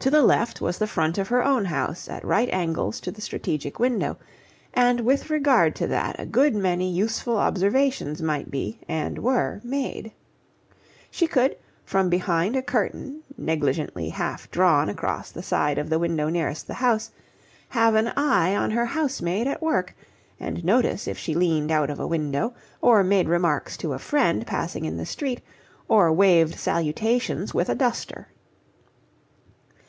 [0.00, 3.22] To the left was the front of her own house at right angles to the
[3.22, 4.18] strategic window,
[4.74, 10.12] and with regard to that a good many useful observations might be, and were, made.
[11.10, 16.28] She could, from behind a curtain negligently half drawn across the side of the window
[16.28, 17.10] nearest the house,
[17.70, 19.96] have an eye on her housemaid at work,
[20.38, 22.52] and notice if she leaned out of a window,
[22.82, 25.40] or made remarks to a friend passing in the street,
[25.88, 28.28] or waved salutations with a duster.